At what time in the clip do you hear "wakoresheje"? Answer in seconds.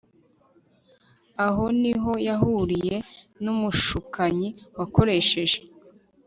4.77-5.57